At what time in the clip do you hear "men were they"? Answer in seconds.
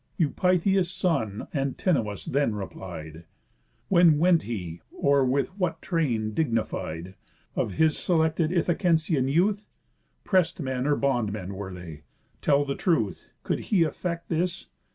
11.31-12.01